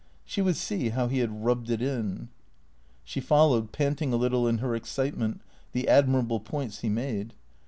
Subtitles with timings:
[0.25, 2.29] She would see how he had rubbed it in.
[3.03, 5.41] She followed, panting a little in her excitement,
[5.73, 7.35] the admir able points he made.